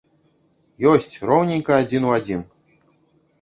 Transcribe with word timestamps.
Ёсць, 0.91 1.13
роўненька 1.31 1.77
адзін 1.83 2.09
у 2.09 2.15
адзін. 2.17 2.41